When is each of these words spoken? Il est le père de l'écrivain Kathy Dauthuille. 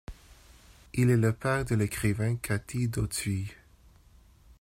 Il 0.95 1.11
est 1.11 1.15
le 1.15 1.31
père 1.31 1.63
de 1.63 1.75
l'écrivain 1.75 2.35
Kathy 2.37 2.87
Dauthuille. 2.87 3.51